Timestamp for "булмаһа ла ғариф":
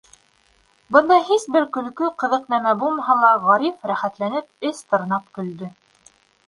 2.85-3.87